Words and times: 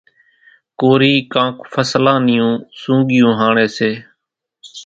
ڪورِي 0.79 1.13
ڪانڪ 1.33 1.55
ڦصلان 1.73 2.19
نِيون 2.27 2.53
سونڳِيون 2.81 3.33
هاڻيَ 3.39 3.67
سي۔ 3.77 3.91